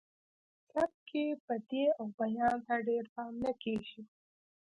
په 0.03 0.07
هندي 0.07 0.67
سبک 0.71 0.93
کې 1.09 1.23
بدیع 1.45 1.87
او 1.99 2.05
بیان 2.17 2.57
ته 2.65 2.75
ډیر 2.87 3.03
پام 3.13 3.31
نه 3.43 3.51
کیږي 3.63 4.01